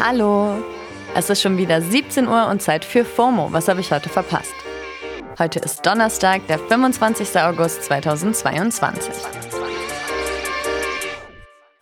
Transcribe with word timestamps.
Hallo. 0.00 0.62
Es 1.14 1.28
ist 1.28 1.42
schon 1.42 1.58
wieder 1.58 1.82
17 1.82 2.28
Uhr 2.28 2.46
und 2.46 2.62
Zeit 2.62 2.84
für 2.84 3.04
FOMO. 3.04 3.52
Was 3.52 3.68
habe 3.68 3.80
ich 3.80 3.90
heute 3.90 4.08
verpasst? 4.08 4.54
Heute 5.38 5.58
ist 5.58 5.84
Donnerstag, 5.84 6.46
der 6.46 6.58
25. 6.58 7.38
August 7.40 7.84
2022. 7.84 9.12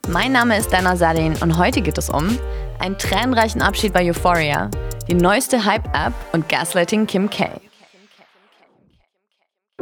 Mein 0.08 0.32
Name 0.32 0.56
ist 0.56 0.72
Dana 0.72 0.96
Salin 0.96 1.36
und 1.40 1.58
heute 1.58 1.82
geht 1.82 1.98
es 1.98 2.10
um 2.10 2.38
einen 2.78 2.98
tränenreichen 2.98 3.62
Abschied 3.62 3.92
bei 3.92 4.08
Euphoria, 4.08 4.70
die 5.08 5.14
neueste 5.14 5.64
Hype-App 5.64 6.14
und 6.32 6.48
Gaslighting 6.48 7.06
Kim 7.06 7.28
K. 7.28 7.50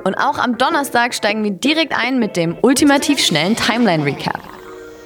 Und 0.05 0.17
auch 0.17 0.39
am 0.39 0.59
Donnerstag 0.59 1.15
steigen 1.15 1.45
wir 1.45 1.53
direkt 1.53 1.97
ein 1.97 2.19
mit 2.19 2.37
dem 2.37 2.57
ultimativ 2.63 3.21
schnellen 3.21 3.57
Timeline-Recap. 3.57 4.41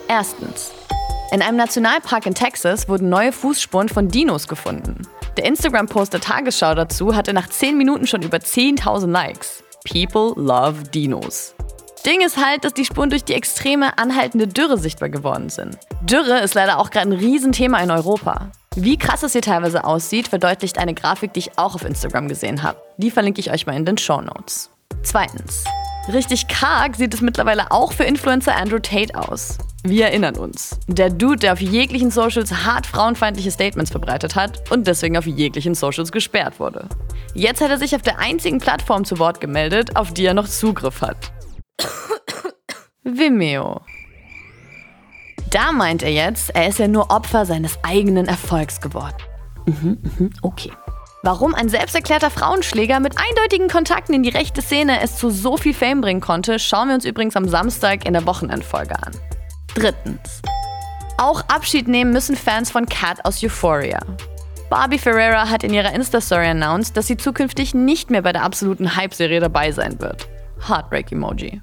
Erstens. 0.08 0.77
In 1.30 1.42
einem 1.42 1.58
Nationalpark 1.58 2.24
in 2.24 2.34
Texas 2.34 2.88
wurden 2.88 3.10
neue 3.10 3.32
Fußspuren 3.32 3.90
von 3.90 4.08
Dinos 4.08 4.48
gefunden. 4.48 5.02
Der 5.36 5.44
Instagram-Post 5.44 6.14
der 6.14 6.22
Tagesschau 6.22 6.74
dazu 6.74 7.14
hatte 7.14 7.34
nach 7.34 7.48
10 7.48 7.76
Minuten 7.76 8.06
schon 8.06 8.22
über 8.22 8.38
10.000 8.38 9.10
Likes. 9.10 9.62
People 9.84 10.32
love 10.42 10.84
Dinos. 10.84 11.54
Ding 12.06 12.22
ist 12.22 12.42
halt, 12.42 12.64
dass 12.64 12.72
die 12.72 12.86
Spuren 12.86 13.10
durch 13.10 13.24
die 13.24 13.34
extreme 13.34 13.98
anhaltende 13.98 14.46
Dürre 14.46 14.78
sichtbar 14.78 15.10
geworden 15.10 15.50
sind. 15.50 15.76
Dürre 16.00 16.40
ist 16.40 16.54
leider 16.54 16.78
auch 16.78 16.88
gerade 16.88 17.10
ein 17.10 17.18
Riesenthema 17.18 17.78
in 17.80 17.90
Europa. 17.90 18.50
Wie 18.74 18.96
krass 18.96 19.22
es 19.22 19.32
hier 19.32 19.42
teilweise 19.42 19.84
aussieht, 19.84 20.28
verdeutlicht 20.28 20.78
eine 20.78 20.94
Grafik, 20.94 21.34
die 21.34 21.40
ich 21.40 21.58
auch 21.58 21.74
auf 21.74 21.84
Instagram 21.84 22.28
gesehen 22.28 22.62
habe. 22.62 22.80
Die 22.96 23.10
verlinke 23.10 23.40
ich 23.40 23.50
euch 23.50 23.66
mal 23.66 23.76
in 23.76 23.84
den 23.84 23.98
Show 23.98 24.22
Notes. 24.22 24.70
Zweitens. 25.02 25.64
Richtig 26.10 26.48
karg 26.48 26.96
sieht 26.96 27.12
es 27.12 27.20
mittlerweile 27.20 27.70
auch 27.70 27.92
für 27.92 28.04
Influencer 28.04 28.56
Andrew 28.56 28.78
Tate 28.78 29.14
aus. 29.14 29.58
Wir 29.84 30.06
erinnern 30.06 30.36
uns. 30.36 30.78
Der 30.88 31.08
Dude, 31.08 31.38
der 31.38 31.52
auf 31.52 31.60
jeglichen 31.60 32.10
Socials 32.10 32.52
hart 32.64 32.86
frauenfeindliche 32.86 33.50
Statements 33.50 33.90
verbreitet 33.90 34.34
hat 34.34 34.70
und 34.70 34.86
deswegen 34.86 35.16
auf 35.16 35.26
jeglichen 35.26 35.74
Socials 35.74 36.10
gesperrt 36.10 36.58
wurde. 36.58 36.88
Jetzt 37.34 37.60
hat 37.60 37.70
er 37.70 37.78
sich 37.78 37.94
auf 37.94 38.02
der 38.02 38.18
einzigen 38.18 38.58
Plattform 38.58 39.04
zu 39.04 39.18
Wort 39.18 39.40
gemeldet, 39.40 39.96
auf 39.96 40.12
die 40.12 40.26
er 40.26 40.34
noch 40.34 40.48
Zugriff 40.48 41.00
hat. 41.00 41.32
Vimeo. 43.04 43.80
Da 45.50 45.72
meint 45.72 46.02
er 46.02 46.10
jetzt, 46.10 46.54
er 46.54 46.68
ist 46.68 46.78
ja 46.78 46.88
nur 46.88 47.10
Opfer 47.10 47.46
seines 47.46 47.78
eigenen 47.82 48.26
Erfolgs 48.26 48.80
geworden. 48.80 49.16
Mhm, 49.66 49.98
mhm, 50.18 50.30
okay. 50.42 50.72
Warum 51.22 51.54
ein 51.54 51.68
selbsterklärter 51.68 52.30
Frauenschläger 52.30 53.00
mit 53.00 53.14
eindeutigen 53.16 53.68
Kontakten 53.68 54.14
in 54.14 54.22
die 54.22 54.28
rechte 54.28 54.60
Szene 54.60 55.00
es 55.02 55.16
zu 55.16 55.30
so 55.30 55.56
viel 55.56 55.74
Fame 55.74 56.00
bringen 56.00 56.20
konnte, 56.20 56.58
schauen 56.58 56.88
wir 56.88 56.94
uns 56.94 57.04
übrigens 57.04 57.36
am 57.36 57.48
Samstag 57.48 58.06
in 58.06 58.12
der 58.12 58.26
Wochenendfolge 58.26 58.94
an. 59.02 59.12
Drittens. 59.78 60.42
Auch 61.18 61.40
Abschied 61.42 61.86
nehmen 61.86 62.12
müssen 62.12 62.34
Fans 62.34 62.68
von 62.68 62.86
Cat 62.86 63.24
aus 63.24 63.44
Euphoria. 63.44 64.00
Barbie 64.70 64.98
Ferreira 64.98 65.48
hat 65.48 65.62
in 65.62 65.72
ihrer 65.72 65.92
Insta-Story 65.92 66.48
announced, 66.48 66.96
dass 66.96 67.06
sie 67.06 67.16
zukünftig 67.16 67.74
nicht 67.74 68.10
mehr 68.10 68.22
bei 68.22 68.32
der 68.32 68.42
absoluten 68.42 68.96
Hype-Serie 68.96 69.38
dabei 69.38 69.70
sein 69.70 70.00
wird. 70.00 70.26
Heartbreak-Emoji. 70.66 71.62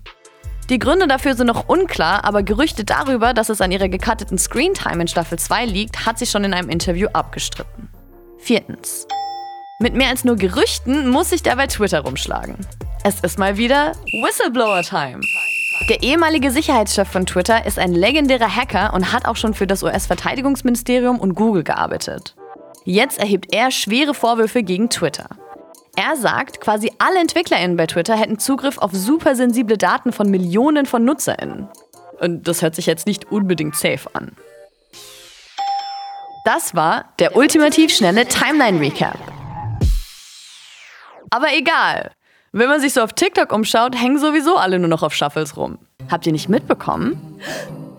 Die 0.70 0.80
Gründe 0.80 1.08
dafür 1.08 1.36
sind 1.36 1.48
noch 1.48 1.68
unklar, 1.68 2.24
aber 2.24 2.42
Gerüchte 2.42 2.86
darüber, 2.86 3.34
dass 3.34 3.50
es 3.50 3.60
an 3.60 3.74
ihrer 3.74 3.90
gecutteten 3.90 4.38
Screentime 4.38 5.02
in 5.02 5.08
Staffel 5.10 5.38
2 5.38 5.66
liegt, 5.66 6.06
hat 6.06 6.18
sie 6.18 6.26
schon 6.26 6.46
in 6.46 6.54
einem 6.54 6.70
Interview 6.70 7.10
abgestritten. 7.12 7.90
Viertens. 8.38 9.08
Mit 9.80 9.94
mehr 9.94 10.08
als 10.08 10.24
nur 10.24 10.38
Gerüchten 10.38 11.10
muss 11.10 11.32
sich 11.32 11.44
der 11.44 11.58
bei 11.58 11.68
Twitter 11.68 12.00
rumschlagen. 12.00 12.56
Es 13.04 13.20
ist 13.20 13.38
mal 13.38 13.58
wieder 13.58 13.92
Whistleblower-Time. 14.14 15.20
Der 15.90 16.02
ehemalige 16.02 16.52
Sicherheitschef 16.52 17.08
von 17.08 17.26
Twitter 17.26 17.66
ist 17.66 17.78
ein 17.78 17.94
legendärer 17.94 18.56
Hacker 18.56 18.94
und 18.94 19.12
hat 19.12 19.26
auch 19.26 19.36
schon 19.36 19.54
für 19.54 19.68
das 19.68 19.84
US-Verteidigungsministerium 19.84 21.20
und 21.20 21.36
Google 21.36 21.64
gearbeitet. 21.64 22.36
Jetzt 22.86 23.20
erhebt 23.20 23.54
er 23.54 23.70
schwere 23.72 24.14
Vorwürfe 24.14 24.64
gegen 24.64 24.90
Twitter. 24.90 25.28
Er 25.96 26.16
sagt, 26.18 26.60
quasi 26.60 26.92
alle 26.98 27.20
EntwicklerInnen 27.20 27.78
bei 27.78 27.88
Twitter 27.88 28.18
hätten 28.18 28.40
Zugriff 28.40 28.78
auf 28.78 28.92
supersensible 28.94 29.78
Daten 29.78 30.12
von 30.12 30.30
Millionen 30.30 30.86
von 30.86 31.06
NutzerInnen. 31.06 31.68
Und 32.20 32.48
das 32.48 32.62
hört 32.62 32.76
sich 32.76 32.86
jetzt 32.86 33.06
nicht 33.06 33.32
unbedingt 33.32 33.76
safe 33.76 34.10
an. 34.14 34.32
Das 36.46 36.76
war 36.76 37.14
der 37.20 37.36
ultimativ 37.36 37.94
schnelle 37.94 38.28
Timeline-Recap. 38.28 39.18
Aber 41.30 41.54
egal. 41.54 42.12
Wenn 42.58 42.70
man 42.70 42.80
sich 42.80 42.94
so 42.94 43.02
auf 43.02 43.12
TikTok 43.12 43.52
umschaut, 43.52 44.02
hängen 44.02 44.18
sowieso 44.18 44.56
alle 44.56 44.80
nur 44.80 44.88
noch 44.88 45.04
auf 45.04 45.14
Shuffles 45.14 45.58
rum. 45.58 45.78
Habt 46.10 46.26
ihr 46.26 46.32
nicht 46.32 46.48
mitbekommen? 46.48 47.38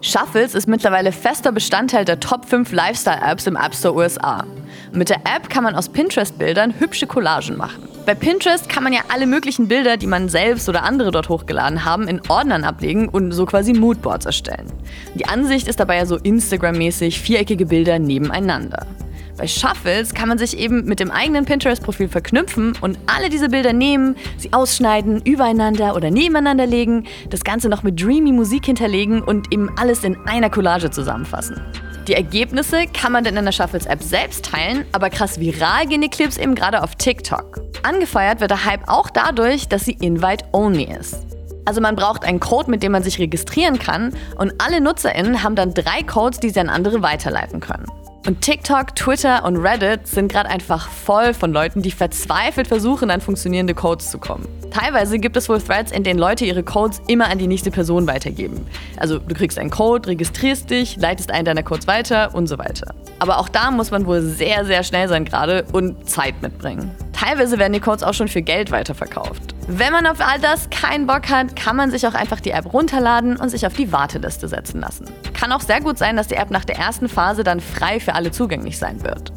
Shuffles 0.01 0.55
ist 0.55 0.67
mittlerweile 0.67 1.13
fester 1.13 1.53
Bestandteil 1.53 2.07
der 2.07 2.21
Top 2.21 2.47
5 2.47 2.73
Lifestyle-Apps 2.73 3.47
im 3.49 3.57
App 3.57 3.75
Store 3.75 3.95
USA. 3.95 4.47
Mit 4.93 5.11
der 5.11 5.19
App 5.19 5.51
kann 5.51 5.63
man 5.63 5.75
aus 5.75 5.91
Pinterest-Bildern 5.91 6.81
hübsche 6.81 7.07
Collagen 7.07 7.59
machen. 7.59 7.87
Bei 8.07 8.15
Pinterest 8.15 8.67
kann 8.67 8.83
man 8.83 8.95
ja 8.95 9.01
alle 9.13 9.27
möglichen 9.27 9.69
Bilder, 9.69 9.99
die 9.99 10.07
man 10.07 10.31
selbst 10.31 10.71
oder 10.71 10.85
andere 10.85 11.11
dort 11.11 11.29
hochgeladen 11.29 11.85
haben, 11.85 12.09
in 12.09 12.23
Ordnern 12.27 12.65
ablegen 12.65 13.11
und 13.11 13.33
so 13.33 13.45
quasi 13.45 13.75
Moodboards 13.75 14.25
erstellen. 14.25 14.73
Die 15.17 15.27
Ansicht 15.27 15.69
ist 15.69 15.81
dabei 15.81 15.99
ja 15.99 16.07
so 16.07 16.17
Instagram-mäßig 16.17 17.21
viereckige 17.21 17.67
Bilder 17.67 17.99
nebeneinander. 17.99 18.87
Bei 19.37 19.47
Shuffles 19.47 20.15
kann 20.15 20.29
man 20.31 20.39
sich 20.39 20.57
eben 20.57 20.87
mit 20.87 20.99
dem 20.99 21.11
eigenen 21.11 21.45
Pinterest-Profil 21.45 22.09
verknüpfen 22.09 22.73
und 22.81 22.99
alle 23.07 23.29
diese 23.29 23.51
Bilder 23.51 23.75
nehmen, 23.75 24.17
sie 24.39 24.53
ausschneiden, 24.55 25.21
übereinander 25.23 25.95
oder 25.95 26.11
nebeneinander 26.11 26.67
legen, 26.67 27.05
das 27.29 27.45
Ganze 27.45 27.69
noch 27.69 27.83
mit 27.83 28.01
dreamy 28.01 28.33
Musik 28.33 28.65
hinterlegen 28.65 29.23
und 29.23 29.53
eben 29.53 29.71
alles 29.79 30.05
in 30.05 30.17
einer 30.27 30.49
Collage 30.49 30.91
zusammenfassen. 30.91 31.61
Die 32.09 32.15
Ergebnisse 32.15 32.85
kann 32.95 33.13
man 33.13 33.25
dann 33.25 33.37
in 33.37 33.45
der 33.45 33.53
Shuffles-App 33.53 34.03
selbst 34.03 34.47
teilen, 34.47 34.87
aber 34.93 35.11
krass 35.11 35.39
viral 35.39 35.87
gehen 35.87 36.01
die 36.01 36.09
Clips 36.09 36.39
eben 36.39 36.55
gerade 36.55 36.83
auf 36.83 36.95
TikTok. 36.95 37.61
Angefeuert 37.83 38.41
wird 38.41 38.53
der 38.53 38.65
Hype 38.65 38.89
auch 38.89 39.11
dadurch, 39.11 39.69
dass 39.69 39.85
sie 39.85 39.99
Invite-Only 40.01 40.85
ist. 40.99 41.27
Also 41.67 41.81
man 41.81 41.97
braucht 41.97 42.25
einen 42.25 42.41
Code, 42.41 42.71
mit 42.71 42.83
dem 42.83 42.93
man 42.93 43.03
sich 43.03 43.19
registrieren 43.19 43.79
kann 43.79 44.15
und 44.37 44.55
alle 44.63 44.81
NutzerInnen 44.81 45.43
haben 45.43 45.57
dann 45.57 45.75
drei 45.75 46.03
Codes, 46.05 46.41
die 46.41 46.51
sie 46.51 46.61
an 46.61 46.69
andere 46.69 47.03
weiterleiten 47.03 47.61
können. 47.61 47.87
Und 48.27 48.41
TikTok, 48.41 48.97
Twitter 48.97 49.45
und 49.45 49.57
Reddit 49.57 50.09
sind 50.09 50.33
gerade 50.33 50.49
einfach 50.49 50.89
voll 50.89 51.33
von 51.33 51.53
Leuten, 51.53 51.81
die 51.81 51.93
verzweifelt 51.93 52.67
versuchen, 52.67 53.09
an 53.13 53.21
funktionierende 53.21 53.73
Codes 53.73 54.11
zu 54.11 54.19
kommen. 54.19 54.49
Teilweise 54.73 55.21
gibt 55.21 55.37
es 55.37 55.49
wohl 55.49 55.61
Threads, 55.61 55.93
in 55.93 56.03
denen 56.03 56.19
Leute 56.19 56.45
ihre 56.45 56.65
Codes 56.65 57.01
immer 57.07 57.29
an 57.29 57.39
die 57.39 57.47
nächste 57.47 57.71
Person 57.71 58.09
weitergeben. 58.09 58.67
Also 58.97 59.21
du 59.21 59.33
kriegst 59.33 59.61
einen 59.61 59.71
Code, 59.71 60.09
registrierst 60.09 60.69
dich, 60.69 60.97
leitest 60.97 61.31
einen 61.31 61.45
deiner 61.45 61.63
Codes 61.63 61.87
weiter 61.87 62.35
und 62.35 62.49
so 62.49 62.59
weiter. 62.59 62.95
Aber 63.21 63.39
auch 63.39 63.49
da 63.49 63.71
muss 63.71 63.93
man 63.93 64.07
wohl 64.07 64.23
sehr, 64.23 64.65
sehr 64.65 64.83
schnell 64.83 65.09
sein 65.09 65.25
gerade 65.25 65.65
und 65.73 66.09
Zeit 66.11 66.43
mitbringen. 66.43 66.91
Teilweise 67.13 67.59
werden 67.61 67.75
die 67.75 67.81
Codes 67.81 68.03
auch 68.03 68.15
schon 68.15 68.27
für 68.29 68.43
Geld 68.43 68.73
weiterverkauft. 68.73 69.56
Wenn 69.69 69.93
man 69.93 70.07
auf 70.07 70.21
all 70.21 70.39
das 70.39 70.71
keinen 70.71 71.09
Bock 71.09 71.29
hat, 71.29 71.57
kann 71.57 71.75
man 71.75 71.91
sich 71.91 72.07
auch 72.07 72.15
einfach 72.15 72.39
die 72.39 72.53
App 72.53 72.73
runterladen 72.73 73.37
und 73.37 73.49
sich 73.49 73.67
auf 73.67 73.75
die 73.75 73.91
Warteliste 73.91 74.47
setzen 74.47 74.81
lassen. 74.81 75.07
Kann 75.35 75.51
auch 75.51 75.61
sehr 75.61 75.81
gut 75.81 75.99
sein, 75.99 76.17
dass 76.17 76.29
die 76.29 76.37
App 76.37 76.53
nach 76.53 76.65
der 76.65 76.77
ersten 76.77 77.09
Phase 77.09 77.43
dann 77.43 77.59
frei 77.59 77.99
für 77.99 78.15
alle 78.15 78.31
zugänglich 78.31 78.79
sein 78.79 79.03
wird. 79.03 79.33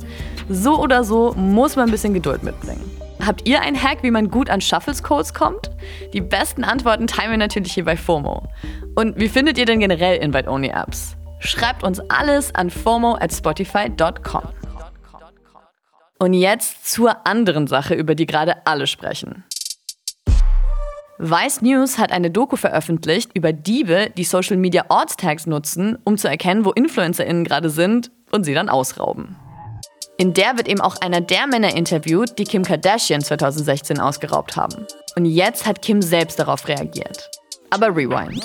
So 0.47 0.79
oder 0.79 1.03
so 1.03 1.33
muss 1.33 1.75
man 1.75 1.85
ein 1.85 1.91
bisschen 1.91 2.13
Geduld 2.13 2.43
mitbringen. 2.43 2.83
Habt 3.25 3.47
ihr 3.47 3.61
einen 3.61 3.81
Hack, 3.81 4.03
wie 4.03 4.11
man 4.11 4.29
gut 4.29 4.51
an 4.51 4.61
Shuffles 4.61 5.01
Codes 5.01 5.33
kommt? 5.33 5.71
Die 6.13 6.21
besten 6.21 6.63
Antworten 6.63 7.07
teilen 7.07 7.31
wir 7.31 7.37
natürlich 7.37 7.73
hier 7.73 7.85
bei 7.85 7.97
FOMO. 7.97 8.43
Und 8.95 9.19
wie 9.19 9.29
findet 9.29 9.57
ihr 9.57 9.65
denn 9.65 9.79
generell 9.79 10.17
Invite-Only-Apps? 10.17 11.17
Schreibt 11.39 11.83
uns 11.83 11.99
alles 12.09 12.53
an 12.53 12.69
FOMO 12.69 13.15
at 13.15 13.33
spotify.com. 13.33 14.43
Und 16.19 16.33
jetzt 16.33 16.85
zur 16.85 17.25
anderen 17.25 17.65
Sache, 17.65 17.95
über 17.95 18.13
die 18.13 18.25
gerade 18.25 18.67
alle 18.67 18.87
sprechen. 18.87 19.43
Vice 21.21 21.61
News 21.61 21.97
hat 21.97 22.13
eine 22.13 22.31
Doku 22.31 22.55
veröffentlicht 22.55 23.31
über 23.33 23.51
Diebe, 23.51 24.09
die 24.15 24.23
Social 24.23 24.55
Media 24.55 24.85
Ortstags 24.87 25.47
nutzen, 25.47 25.97
um 26.05 26.17
zu 26.17 26.29
erkennen, 26.29 26.63
wo 26.63 26.71
InfluencerInnen 26.71 27.43
gerade 27.43 27.69
sind 27.69 28.09
und 28.31 28.45
sie 28.45 28.53
dann 28.53 28.69
ausrauben. 28.69 29.35
In 30.17 30.33
der 30.33 30.55
wird 30.55 30.69
eben 30.69 30.79
auch 30.79 30.95
einer 31.01 31.19
der 31.19 31.45
Männer 31.47 31.75
interviewt, 31.75 32.39
die 32.39 32.45
Kim 32.45 32.63
Kardashian 32.63 33.19
2016 33.19 33.99
ausgeraubt 33.99 34.55
haben. 34.55 34.87
Und 35.17 35.25
jetzt 35.25 35.65
hat 35.65 35.81
Kim 35.81 36.01
selbst 36.01 36.39
darauf 36.39 36.65
reagiert. 36.69 37.29
Aber 37.69 37.87
rewind. 37.87 38.41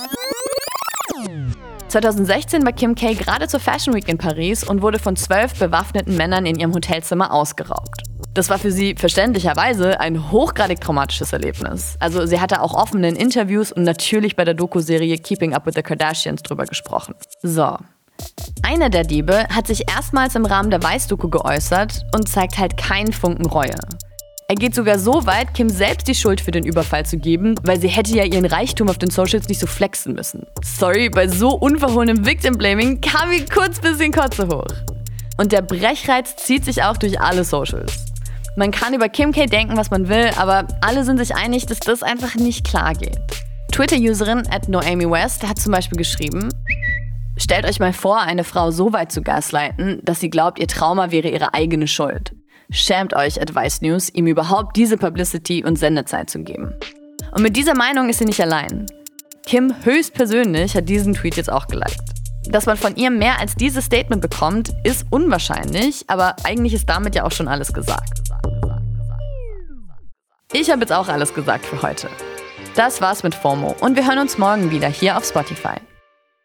2016 1.87 2.65
war 2.65 2.73
Kim 2.73 2.97
K 2.97 3.15
gerade 3.15 3.47
zur 3.47 3.61
Fashion 3.61 3.95
Week 3.95 4.09
in 4.09 4.19
Paris 4.19 4.65
und 4.65 4.83
wurde 4.83 4.99
von 4.99 5.15
zwölf 5.15 5.57
bewaffneten 5.61 6.17
Männern 6.17 6.45
in 6.45 6.59
ihrem 6.59 6.75
Hotelzimmer 6.75 7.33
ausgeraubt. 7.33 8.14
Das 8.35 8.51
war 8.51 8.59
für 8.59 8.73
sie 8.73 8.97
verständlicherweise 8.97 10.01
ein 10.01 10.33
hochgradig 10.33 10.81
traumatisches 10.81 11.33
Erlebnis. 11.33 11.95
Also 12.01 12.27
sie 12.27 12.41
hatte 12.41 12.61
auch 12.61 12.75
offen 12.75 13.05
in 13.05 13.15
Interviews 13.15 13.71
und 13.71 13.85
natürlich 13.85 14.35
bei 14.35 14.45
der 14.45 14.55
Doku-Serie 14.55 15.19
Keeping 15.19 15.55
Up 15.55 15.67
with 15.67 15.75
the 15.77 15.83
Kardashians 15.83 16.43
drüber 16.43 16.65
gesprochen. 16.67 17.15
So. 17.43 17.77
Einer 18.63 18.91
der 18.91 19.05
Diebe 19.05 19.47
hat 19.49 19.69
sich 19.69 19.89
erstmals 19.89 20.35
im 20.35 20.47
Rahmen 20.47 20.71
der 20.71 20.83
Weiß-Doku 20.83 21.29
geäußert 21.29 22.05
und 22.13 22.29
zeigt 22.29 22.59
halt 22.59 22.77
keinen 22.77 23.13
Funken 23.13 23.47
Reue. 23.47 23.79
Er 24.49 24.57
geht 24.57 24.75
sogar 24.75 24.99
so 24.99 25.27
weit, 25.27 25.55
Kim 25.55 25.71
selbst 25.71 26.07
die 26.09 26.15
Schuld 26.15 26.41
für 26.41 26.51
den 26.51 26.67
Überfall 26.67 27.07
zu 27.07 27.19
geben, 27.19 27.55
weil 27.63 27.81
sie 27.81 27.89
hätte 27.89 28.15
ja 28.15 28.25
ihren 28.25 28.45
Reichtum 28.45 28.89
auf 28.89 28.99
den 28.99 29.11
Socials 29.11 29.49
nicht 29.49 29.61
so 29.61 29.67
flexen 29.67 30.15
müssen. 30.15 30.47
Sorry, 30.63 31.09
bei 31.09 31.29
so 31.29 31.51
unverhohlenem 31.51 32.27
Victim 32.27 32.59
Blaming 32.59 33.01
kam 33.01 33.31
mir 33.31 33.45
kurz 33.47 33.81
bisschen 33.81 34.13
Kotze 34.13 34.47
hoch. 34.49 34.67
Und 35.39 35.53
der 35.53 35.63
Brechreiz 35.63 36.37
zieht 36.37 36.65
sich 36.65 36.83
auch 36.83 36.97
durch 36.97 37.21
alle 37.21 37.45
Socials. 37.45 38.14
Man 38.57 38.71
kann 38.71 38.95
über 38.95 39.09
Kim 39.09 39.33
K 39.33 39.47
denken, 39.47 39.77
was 39.77 39.91
man 39.91 40.09
will, 40.09 40.31
aber 40.37 40.67
alle 40.81 41.05
sind 41.05 41.19
sich 41.19 41.35
einig, 41.35 41.67
dass 41.67 41.81
das 41.81 42.03
einfach 42.03 42.37
nicht 42.37 42.65
klar 42.65 42.95
geht. 42.95 43.19
Twitter-Userin 43.73 44.47
at 44.51 44.69
Noemi 44.69 45.11
West 45.11 45.47
hat 45.47 45.59
zum 45.59 45.73
Beispiel 45.73 45.99
geschrieben, 45.99 46.51
Stellt 47.37 47.67
euch 47.67 47.81
mal 47.81 47.93
vor, 47.93 48.21
eine 48.21 48.45
Frau 48.45 48.71
so 48.71 48.93
weit 48.93 49.11
zu 49.11 49.21
gaslighten, 49.21 50.01
dass 50.05 50.21
sie 50.21 50.31
glaubt, 50.31 50.61
ihr 50.61 50.69
Trauma 50.69 51.11
wäre 51.11 51.29
ihre 51.29 51.53
eigene 51.53 51.89
Schuld. 51.89 52.33
Schämt 52.71 53.13
euch, 53.15 53.41
Advice 53.41 53.83
News, 53.83 54.09
ihm 54.09 54.29
überhaupt 54.29 54.77
diese 54.77 54.97
Publicity 54.97 55.65
und 55.65 55.77
Sendezeit 55.77 56.31
zu 56.31 56.39
geben. 56.45 56.75
Und 57.33 57.43
mit 57.43 57.57
dieser 57.57 57.75
Meinung 57.75 58.09
ist 58.09 58.19
sie 58.19 58.25
nicht 58.25 58.41
allein. 58.41 58.87
Kim 59.47 59.75
höchstpersönlich 59.83 60.77
hat 60.77 60.89
diesen 60.89 61.15
Tweet 61.15 61.37
jetzt 61.37 61.51
auch 61.51 61.67
geliked. 61.67 62.01
Dass 62.47 62.67
man 62.67 62.77
von 62.77 62.95
ihr 62.95 63.11
mehr 63.11 63.41
als 63.41 63.57
dieses 63.57 63.87
Statement 63.87 64.23
bekommt, 64.23 64.73
ist 64.85 65.05
unwahrscheinlich, 65.11 66.05
aber 66.07 66.37
eigentlich 66.45 66.75
ist 66.75 66.89
damit 66.89 67.15
ja 67.17 67.25
auch 67.25 67.33
schon 67.33 67.49
alles 67.49 67.73
gesagt. 67.73 68.24
Ich 70.57 70.71
habe 70.71 70.83
jetzt 70.83 70.93
auch 70.93 71.09
alles 71.09 71.35
gesagt 71.35 71.67
für 71.67 71.83
heute. 71.83 72.09
Das 72.77 73.01
war's 73.01 73.25
mit 73.25 73.35
FOMO 73.35 73.75
und 73.81 73.97
wir 73.97 74.07
hören 74.07 74.21
uns 74.21 74.39
morgen 74.39 74.71
wieder 74.71 74.87
hier 74.87 75.17
auf 75.17 75.25
Spotify. 75.25 75.75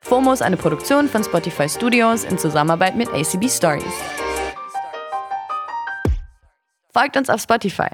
FOMO 0.02 0.34
ist 0.34 0.42
eine 0.42 0.58
Produktion 0.58 1.08
von 1.08 1.24
Spotify 1.24 1.70
Studios 1.70 2.24
in 2.24 2.40
Zusammenarbeit 2.40 2.96
mit 2.96 3.08
ACB 3.10 3.48
Stories. 3.48 3.84
Folgt 6.92 7.18
uns 7.18 7.30
auf 7.30 7.40
Spotify. 7.40 7.90